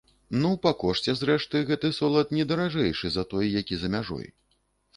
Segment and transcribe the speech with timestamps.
[0.43, 4.27] Ну, па кошце, зрэшты, гэты солад не даражэйшы за той, які за мяжой.